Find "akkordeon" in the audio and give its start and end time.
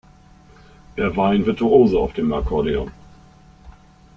2.33-2.89